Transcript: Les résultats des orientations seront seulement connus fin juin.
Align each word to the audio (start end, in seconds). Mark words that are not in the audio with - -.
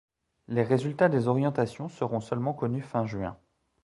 Les 0.47 0.63
résultats 0.63 1.09
des 1.09 1.27
orientations 1.27 1.87
seront 1.87 2.21
seulement 2.21 2.55
connus 2.55 2.81
fin 2.81 3.05
juin. 3.05 3.37